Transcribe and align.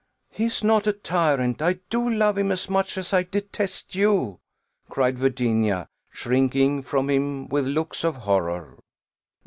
"He 0.31 0.45
is 0.45 0.63
not 0.63 0.87
a 0.87 0.93
tyrant 0.93 1.61
I 1.61 1.73
do 1.91 2.09
love 2.09 2.35
him 2.35 2.51
as 2.51 2.67
much 2.67 2.97
as 2.97 3.13
I 3.13 3.21
detest 3.21 3.93
you," 3.93 4.39
cried 4.89 5.19
Virginia, 5.19 5.89
shrinking 6.09 6.81
from 6.81 7.07
him 7.07 7.47
with 7.49 7.65
looks 7.67 8.03
of 8.03 8.15
horror. 8.15 8.79